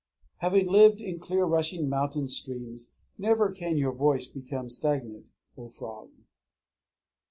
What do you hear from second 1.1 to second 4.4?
clear rushing mountain streams, never can your voice